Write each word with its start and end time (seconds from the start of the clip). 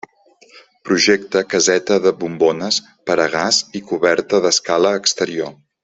Projecte 0.89 1.43
caseta 1.51 1.97
de 2.07 2.13
bombones 2.23 2.79
per 3.11 3.19
a 3.27 3.29
gas 3.37 3.61
i 3.81 3.83
coberta 3.93 4.41
d'escala 4.47 4.97
exterior. 5.03 5.55